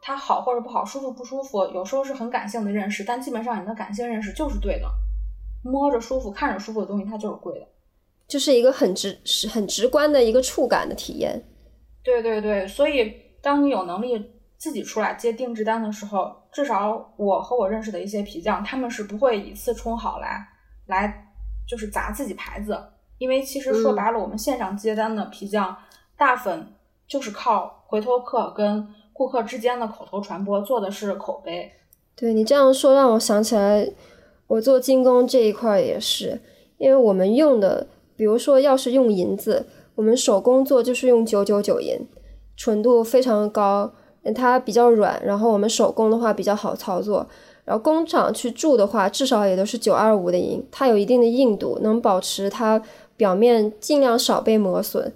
[0.00, 4.90] 它好或者不好，舒服不舒服，有时候是很感性的认识，但基本上你的感性认识就是对的。
[5.62, 7.68] 摸着舒服、看着舒服的东西，它就是贵的，
[8.26, 11.38] 就是一个很直、是很直观的一个触感的体验。
[12.02, 20.48] 对对对，所以当你有能力自己出来接定制单的时候，至少我和我认识的一些皮匠，他们是不会以次充好来
[20.86, 21.24] 来。
[21.66, 22.78] 就是砸自己牌子，
[23.18, 25.76] 因为其实说白了，我们线上接单的皮匠
[26.16, 26.68] 大粉
[27.08, 31.72] 就是靠回头客跟顾客之间的口头传播，做的是口碑。
[32.14, 33.90] 对你这样说，让我想起来，
[34.46, 36.40] 我做精工这一块也是，
[36.78, 41.98] 因为我们用的，比如说要是用银子，我们手工做就是用九九九银，
[42.56, 43.92] 纯度非常高，
[44.34, 47.26] 它比较软，然后我们手工的话比较好操作。
[47.66, 52.80] 然后工厂去铸的话，至少也都是九二五的银，它有一定的硬度，能保持它
[53.16, 55.12] 表面尽量少被磨损、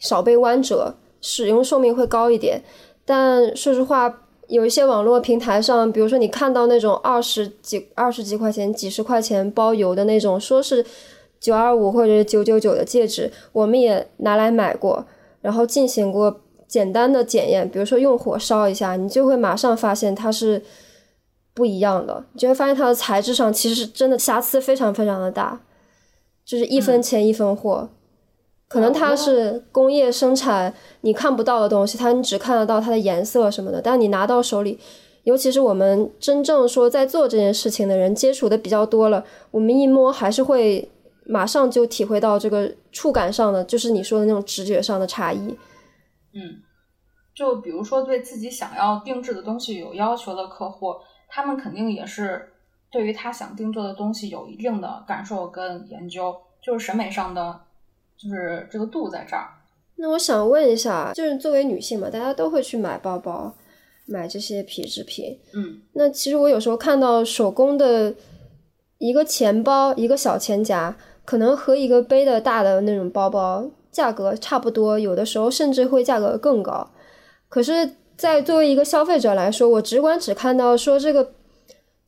[0.00, 2.60] 少被弯折，使用寿命会高一点。
[3.04, 10.84] 但说实话，有一些网络平台上，比如说你看到那种二十几、二十几块钱、几十块钱包邮的那种，说是
[11.38, 15.06] 九二五或者是九九九的戒指，我们也拿来买过，
[15.42, 20.60] 然后进行过简单的检验，比如说用火烧一下，你就会马上发现它是。
[21.58, 25.60] 不一样的，你就会发现它的材质上其实真的瑕疵非常非常的大，
[26.44, 27.88] 就是一分钱一分货。
[28.68, 34.78] 可能它是工业生产你看不到的东西，它你只看得到它的颜色什么的，但你拿到手里，
[35.24, 40.88] 尤其是我们真正说在做这件事情的人接触的比较多了，我们一摸还是会
[41.26, 45.38] 马上就体会到这个触感上的，就是你说的那种直觉上的差异。
[46.32, 46.62] 嗯，
[47.34, 50.94] 就比如说对自己想要定制的东西有要求的客户。
[51.28, 52.48] 他们肯定也是
[52.90, 57.60] 对于他想定做的东西有一定的感受跟研究，就是审美上的，
[58.16, 59.46] 就是这个度在这儿。
[59.96, 63.54] 那我想问一下，就是作为女性嘛，大家都会去买包包，
[64.06, 65.38] 买这些皮制品。
[65.52, 68.14] 嗯，那其实我有时候看到手工的
[68.96, 76.90] 一个钱包，一个小钱夹，可能和一个背的大的那种包包价格差不多，有的时候甚至会价格更高。
[77.48, 77.90] 可是。
[78.18, 81.34] 在作为一个消费者来说，我直观只看到说这个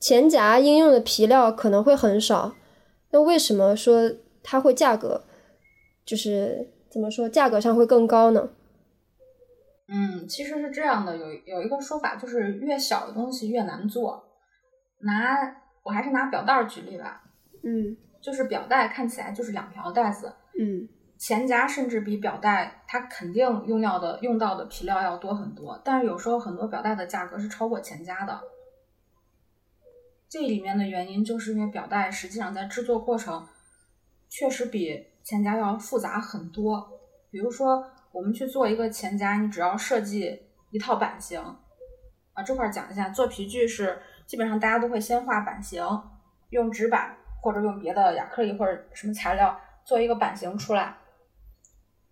[0.01, 2.57] 钱夹应用的皮料可能会很少，
[3.13, 4.11] 那为什么说
[4.43, 5.23] 它会价格
[6.05, 8.51] 就是怎么说价格上会更高呢？
[9.87, 14.25] 嗯，其实是这样的，有有一个说法就是越小的东西越难做。
[15.03, 15.37] 拿
[15.85, 17.23] 我还是拿表带举例吧，
[17.63, 20.89] 嗯，就是表带看起来就是两条带子，嗯。
[21.21, 25.79] 钱夹甚至比表带，它肯定用料的用到的皮料要多很多。
[25.85, 28.41] 但是有时候很多表带的价格是超过钱夹的，
[30.31, 33.47] 这里面的原因就是因为表带实际上在制作过程
[34.31, 36.89] 确实比钱夹要复杂很多。
[37.31, 41.39] 比如说，我们去做一个钱夹，你只要设计一套版型
[42.33, 45.85] 啊，这块讲一下，做皮具是基本上大家都会先画版型，
[46.49, 50.97] 用纸板或者用别的亚克力或者什么材料做一个版型出来。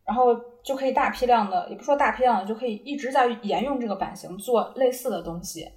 [0.08, 5.68] 然后就可以大批量的，也不说大批量的，就可以一直在沿用这个版型做类似的东西。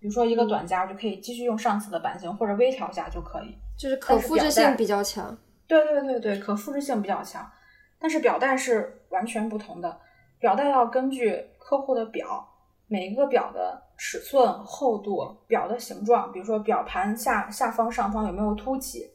[0.00, 3.56] 比如说一个短夹，我就可以继续用上次的版型，或者微调一下就可以。
[3.78, 5.38] 就是可复制性比较强。
[5.68, 7.48] 对对对对，可复制性比较强。
[8.00, 10.00] 但是表带是完全不同的，
[10.40, 12.44] 表带要根据客户的表，
[12.88, 19.08] 每一个表的尺寸、厚度、表的形状，比如说表盘下下方、上方有没有凸起。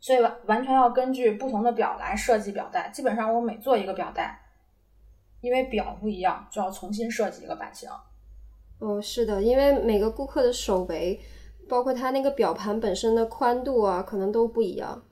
[0.00, 2.88] 所以完完全要根据不同的表来设计表带。
[2.90, 4.38] 基本上我每做一个表带，
[5.40, 7.88] 因为表不一样，就要重新设计一个版型。
[8.78, 11.20] 哦，是的，因为每个顾客的手围，
[11.68, 15.02] 包括它那个表盘本身的宽度啊，可能都不一样。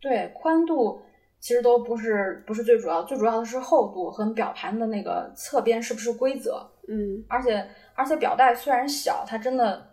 [0.00, 1.02] 对，宽度
[1.40, 6.64] 其实都不是不是最主要，最主要的是厚度和表盘的那个侧边是不是规则。
[6.86, 9.88] 嗯，而且而且表带虽然小，它真的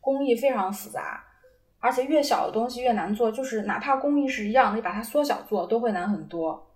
[0.00, 1.22] 工艺非常复杂。
[1.78, 6.66] 而且越小的东西越难做，就是哪怕工艺是一样，你把它缩小做都会难很多。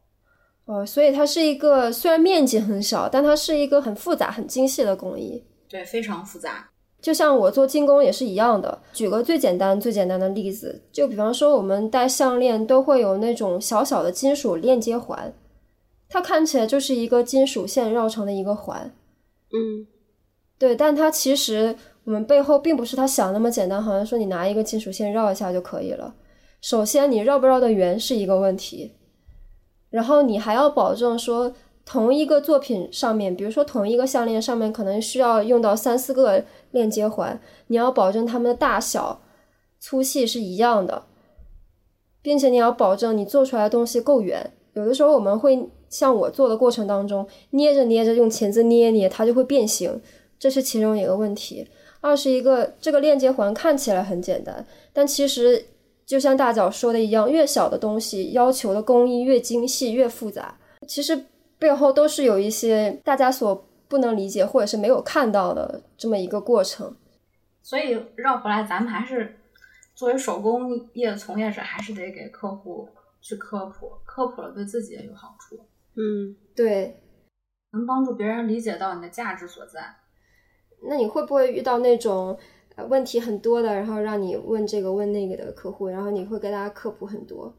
[0.66, 5.42] 呃，所以它是一个虽然面积很小，但它是一个很复杂、很精细的工艺。
[5.68, 6.68] 对，非常复杂。
[7.00, 8.80] 就像我做精工也是一样的。
[8.92, 15.32] 举个最简单、最简单的例子，就比方说我们戴项链都会有那种小小的金属链接环，
[16.08, 18.94] 它看起来就是一个金属线绕成的一个环。
[19.52, 19.86] 嗯，
[20.58, 21.74] 对，但它其实。
[22.04, 26.14] 我们背后并不是他想那么简单，好像说你拿一个金属线绕一下就可以了。
[26.60, 28.92] 首先，你绕不绕的圆是一个问题，
[29.90, 31.52] 然后你还要保证说
[31.84, 39.22] 同一个作品上面，比如说同一个项链上面可能需要用到三四个链接环，你要保证它们的大小、
[39.78, 41.04] 粗细是一样的，
[42.22, 44.52] 并且你要保证你做出来的东西够圆。
[44.74, 50.00] 有的时候我们会像我做的过程当中，捏着捏着用钳子捏捏，它就会变形，
[50.38, 51.66] 这是其中一个问题。
[52.00, 55.66] 二是一个这个链接环看起来很简单，但其实
[56.06, 61.26] 就像大脚说的一样，越小的东西要求的工艺越精细越复杂，其实
[61.58, 66.96] 背后都是有一些大家所不能理解或者是没有看到的这么一个过程。
[67.62, 69.38] 所以绕回来，咱们还是
[69.94, 72.88] 作为手工业从业者，还是得给客户
[73.20, 75.56] 去科普，科普了对自己也有好处。
[75.96, 77.02] 嗯，对，
[77.72, 79.96] 能帮助别人理解到你的价值所在。
[80.82, 82.38] 那你会不会遇到那种
[82.76, 87.54] 呃问题很多的，然后让你问这个问那个的客户，然后你会给大家科普很多。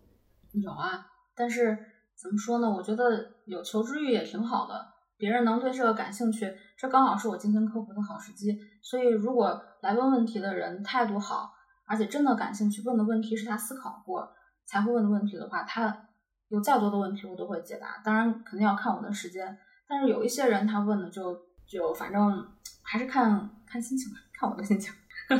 [0.53, 1.05] 有啊，
[1.35, 1.77] 但是
[2.21, 2.69] 怎么说呢？
[2.69, 4.73] 我觉得有求知欲也挺好的，
[5.17, 8.57] 别人能对这个感兴趣，这刚好是我进行科普的好时机。
[8.83, 11.51] 所以，如果来问问题的人态度好，
[11.87, 14.27] 而且真的感兴趣，问的问题是他思考过
[14.65, 16.07] 才会问的问题的话，他
[16.49, 18.01] 有再多的问题我都会解答。
[18.03, 19.57] 当然，肯定要看我的时间。
[19.87, 22.45] 但是有一些人他问的就就反正
[22.91, 24.91] 还是看看心情吧，看我的心情。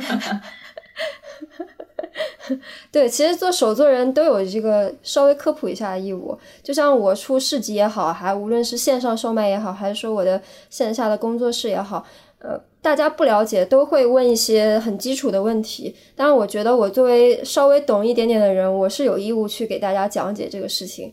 [2.90, 6.38] 对，其实做手作人都有这个稍微科普一下的义务。
[6.62, 10.40] 就像我出市集也好，还无论是线上售卖也好，还是说我的
[10.70, 12.06] 线下的工作室也好，
[12.38, 15.94] 呃，大家不了解都会问一些很基础的问题。
[16.16, 21.12] 但是，我觉得我作为稍微懂一点点的人，我是有义务去给大家讲解这个事情，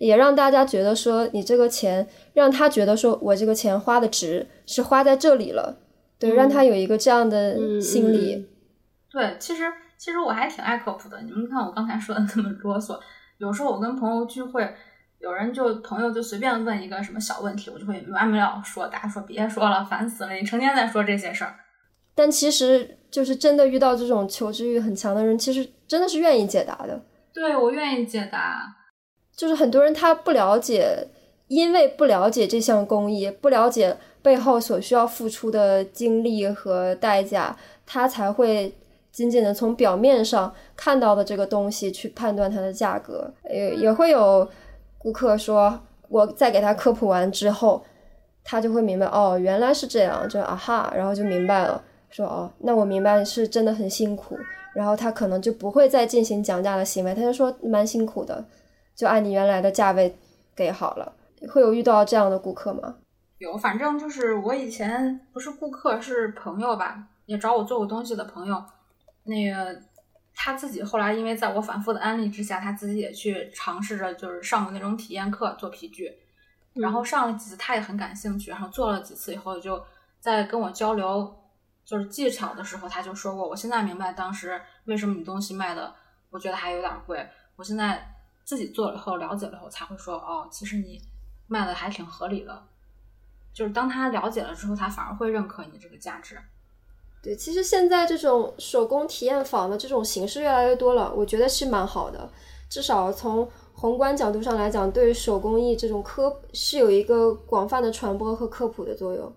[0.00, 5.78] 也让大家觉得说你这个钱，让他觉得说我这个钱花的值，是花在这里了。
[6.18, 8.48] 对，让他有一个这样的心理。
[9.12, 9.64] 对，其实。
[10.00, 12.98] 其实我还挺爱科普的，你们看我刚才说的那 么啰嗦，
[13.36, 14.66] 有时候我跟朋友聚会，
[15.18, 21.54] 有人就朋友就随便问一个什么小问题，我就会没完没了说，大家说别说了，烦死了，你成天在说这些事儿。
[22.14, 27.04] 但其实就是真的遇到这种求知欲很强的人，其实真的是愿意解答的。
[27.34, 28.74] 对，我愿意解答。
[29.40, 31.06] 就是很多人他不了解，
[31.48, 38.74] 因为不了解这项工艺，不了解背后所需要付出的精力和代价，他才会。
[39.12, 44.48] 仅仅的从表面上看到的这个东西去判断它的价格，也也会有
[44.98, 47.82] 顾客说，我再给他科普完之后，
[48.44, 54.38] 他就会明白，哦，原来是这样，就啊哈，然后就明白了，说哦，那我明白是真的很辛苦，
[54.72, 58.42] 然后他可能就不会再进行讲价的行为，他就说蛮辛苦的，
[59.00, 60.14] 就按你原来的价位
[60.54, 61.10] 给好了。
[61.48, 62.96] 会有遇到这样的顾客吗？
[63.38, 68.62] 有，反正就是我以前不是顾客，是朋友吧，也找我做过东西的朋友。
[69.22, 69.80] 那个
[70.34, 76.12] 他自己后来，因为在我反复的安利之下，他自己也去尝试着，就是上过那种体验课做皮具，
[76.74, 79.82] 然后上了几次，他也很感兴趣，然后做了几次以后，就
[80.20, 81.34] 在跟我交流
[81.86, 85.94] 就是技巧的时候，他就说过，我现在明白当时为什么你东西卖的，
[86.28, 87.26] 我觉得还有点贵，
[87.56, 88.09] 我现在
[88.50, 91.00] 自己做了以后了解了以后，才会说，哦，其实你
[91.46, 92.64] 卖的还挺合理的，
[93.54, 96.36] 就是当他了解了之后，他反而会认可你这个价值。
[97.22, 102.28] 对，其实现在这种手工体验坊的这种形式越来越多了，我觉得是蛮好的。
[102.68, 109.32] 至少从宏观角度上来讲，对手工艺这种科是有一个广泛的传播和科普的作用。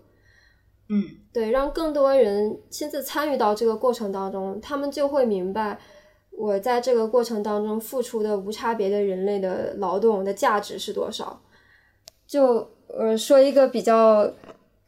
[0.88, 5.78] 嗯，对，让更多人亲自参与到这个过程当中，他们就会明白
[6.38, 11.40] 我在这个过程当中付出的无差别的人类的劳动的价值是多少。
[12.26, 14.24] 就呃说一个比较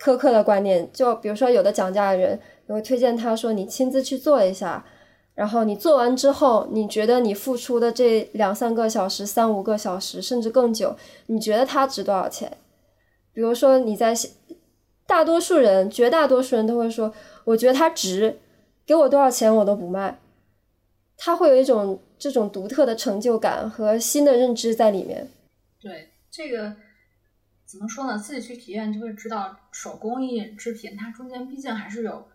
[0.00, 2.40] 苛刻的观念，就比如说有的讲价的人。
[2.68, 4.84] 我会推荐他说：“你亲自去做一下，
[5.36, 12.50] 然后你做完之后，你觉得你付出的这两三个小时、三五个小时，甚至更久，你觉得它值多少钱？
[13.32, 14.12] 比如说你在，
[15.06, 17.12] 大多数人、绝大多数人都会说，
[17.44, 18.40] 我觉得它值，
[18.84, 20.18] 给我多少钱我都不卖。
[21.16, 25.28] 他会有一种这种独特的成就感和新的认知在里面。
[25.80, 26.76] 对这个
[27.64, 28.16] 怎么说呢？
[28.18, 32.26] 自己去体验就会知道，手工艺制品它中间毕竟还是有。”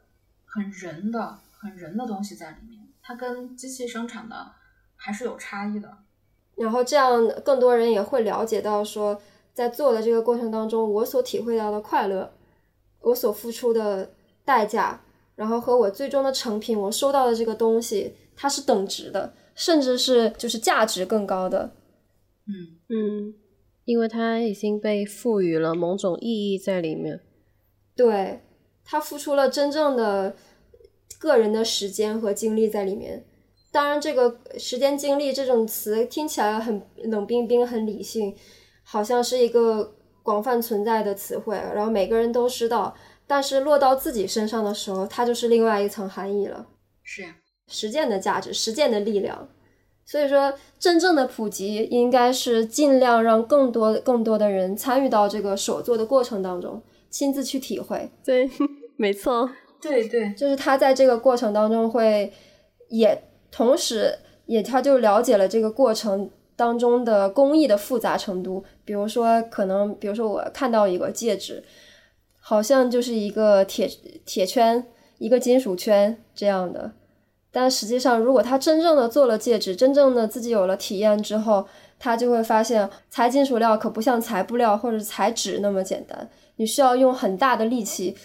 [0.53, 4.51] 很人的、很人的东西在里面，它跟机器生产的
[4.97, 5.99] 还是有差异的。
[6.55, 9.21] 然后这样，更多人也会了解到，说
[9.53, 12.33] 在做的这个过程当中，我所体会到的快乐，
[12.99, 14.11] 我所付出的
[14.43, 14.99] 代价，
[15.41, 21.71] 然后和我最终的成品，我收到的这个东西，它是等值的，甚至是就是价值更高的。
[22.45, 23.33] 嗯嗯，
[23.85, 27.19] 因为它已经被赋予了某种意义在里面。
[27.95, 28.41] 对。
[28.83, 30.35] 他付出了真正的
[31.17, 33.25] 个人的时间和精力在里面。
[33.71, 38.35] 当然，这个时间精力这种词听起来很冷冰冰、很理性，
[38.83, 42.93] 好像是一个广泛存在的词汇，然后每个人都知道。
[43.31, 46.67] 但是落到自己身上的时候，它就是另外一层含义了。
[47.01, 47.33] 是呀，
[47.69, 49.47] 实践的价值，实践的力量。
[50.05, 56.83] 所以说，真正的普及应该是尽量让更多更多的人参与到这个手作的过程当中。
[57.09, 58.49] 亲自去体会，对，
[58.99, 59.49] 没错，
[59.81, 62.33] 对对，就是他在这个过程当中会，
[62.89, 64.13] 也同时
[64.45, 68.61] 也他就了解了这个过程当中的工艺的复杂程度。
[68.83, 71.63] 比如说，可能比如说我看到一个戒指，
[72.43, 73.89] 好像就是一个铁
[74.25, 74.85] 铁圈，
[75.19, 76.91] 一个金属圈这样的，
[77.51, 81.65] 但实际上，如果他真正的做了戒指，真正的自己有了体验之后，
[81.99, 86.29] 他就会发现裁金属料可不像裁布料或者裁纸那么简单。
[86.55, 88.15] 你需要用很大的力气，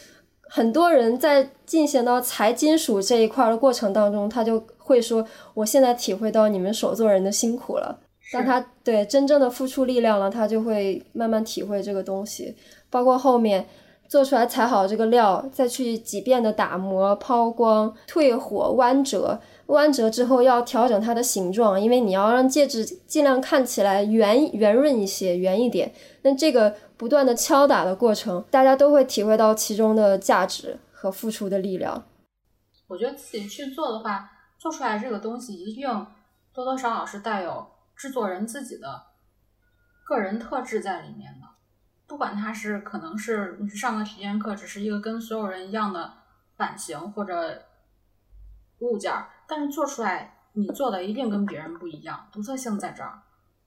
[0.48, 8.00] 很多人在进行到裁金属这一块的过程当中，他就会说：“我现在体会到你们手作人的辛苦了。”
[8.32, 12.56] 当他对真正的付出力量了，他就会慢慢体会这个东西。
[12.90, 13.66] 包括后面
[14.08, 19.40] 做出来裁好这个料，再去几遍的打磨、抛光、退火、弯折。
[19.66, 25.92] 弯折之后要调整它的形状，因为你要让戒指尽量看起来圆圆润一些、圆一点。
[26.22, 32.04] 那这个不断的敲打的过程，大家都会体会到其中的价值和付出的力量。
[32.86, 35.88] 我觉得自己去做的话，做出来这个东西一定
[36.54, 39.02] 多多少少是带有制作人自己的
[40.06, 41.45] 个人特质在里面的。
[42.06, 46.12] 不管它是可能是你去上个体验课，只是一个跟所有人一样的
[46.56, 47.62] 版型或者
[48.78, 49.28] 物件儿。
[49.48, 53.22] 但是做出来，你做的一定跟别人不一样，独特性在这儿。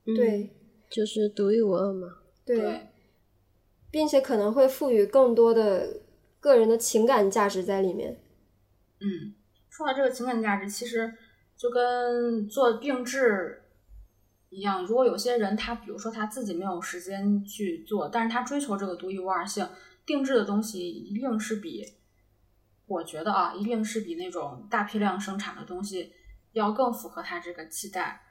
[0.05, 0.55] 对，
[0.89, 2.07] 就是独一无二嘛。
[2.45, 2.89] 对，
[3.91, 6.01] 并且可能会赋予更多的
[6.39, 8.19] 个人的情感价值在里面。
[8.99, 9.35] 嗯，
[9.69, 11.13] 说到这个情感价值，其实
[11.55, 13.58] 就跟做定制
[14.49, 14.85] 一样。
[14.85, 19.67] 如果有些人他，比如说他自己没有时间去做，但是他追求这个独一无二性，
[20.05, 21.85] 定制的东西一定是比。
[22.87, 26.11] 我觉得啊，一定是比那种大批量生产的东西
[26.53, 28.21] 要更符合他这个期待。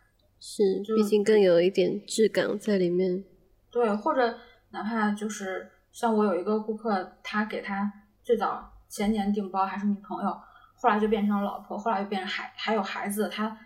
[0.41, 3.25] 是，毕竟更有一点质感在里面。
[3.71, 4.39] 对，或者
[4.71, 7.93] 哪怕就是像我有一个顾客，他给他
[8.25, 10.31] 最早前年订包还是女朋友，
[10.75, 13.29] 后来就变成老婆，后来又变成孩还有孩子。
[13.29, 13.57] 他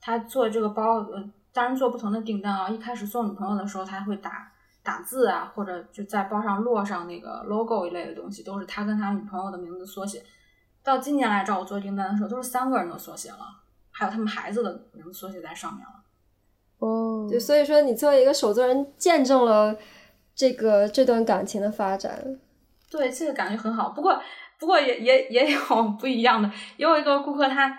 [0.00, 2.68] 他做这个包，呃，当然做不同的订单啊。
[2.68, 4.52] 一开始送女朋友的时候，他会打
[4.82, 10.22] 打字啊，或者就在包上落上那个 logo 一类的东西，都是他跟他女朋友的名字缩写。
[10.84, 13.38] 到今年来找我做订单的时候，都是三个人的缩写了，
[13.90, 15.94] 还有他们孩子的名字缩写在上面了。
[16.78, 19.74] 哦，就所以说，你作为一个手作人，见证了
[20.34, 22.38] 这个这段感情的发展。
[22.90, 23.88] 对，这个感觉很好。
[23.88, 24.20] 不过，
[24.60, 25.60] 不过也也也有
[25.98, 26.50] 不一样的。
[26.76, 27.76] 有一个顾客，他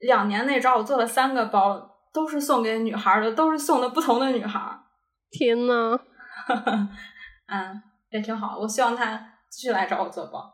[0.00, 4.60] 两年内找我做了三个包，都是送给女孩的，都是送的不同的女孩。
[5.32, 5.98] 天呐，
[7.48, 8.56] 嗯，也挺好。
[8.60, 9.16] 我希望他
[9.50, 10.48] 继续来找我做包。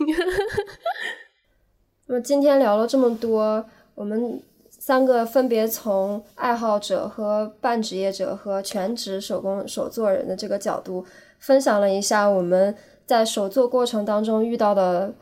[2.08, 11.04] 那么今天聊了这么多，我们三个分别从爱好者和半职业者和全职手工手作人的这个角度，
[11.38, 12.74] 分享了一下我们
[13.04, 15.12] 在手作过程当中遇到的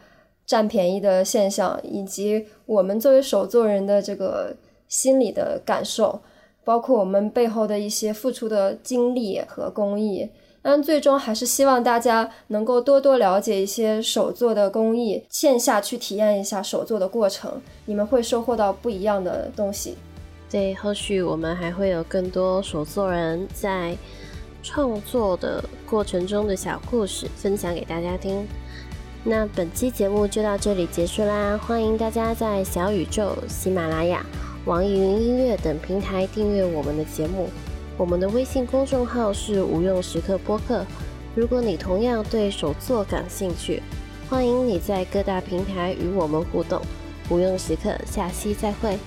[0.46, 4.56] 占便宜的现象，以及我们作为手作人的这个
[4.94, 6.20] 心理的感受，
[6.62, 10.30] 包括我们背后的一些付出的精力和工艺。
[10.62, 19.96] 但最终还是希望大家能够多多了解一些手作的工艺，线下去体验一下手作的过程，你们会收获到不一样的东西。
[20.48, 23.96] 对，后续我们还会有更多手作人在
[24.62, 28.46] 创作的过程中的小故事分享给大家听。
[29.24, 34.24] 那本期节目就到这里结束啦，欢迎大家在小宇宙、喜马拉雅、
[34.66, 37.50] 网易云音乐等平台订阅我们的节目。
[37.98, 40.86] 我们的微信公众号是无用时刻播客。
[41.34, 43.82] 如果你同样对手作感兴趣，
[44.30, 46.80] 欢迎你在各大平台与我们互动。
[47.28, 48.98] 无用时刻，下期再会。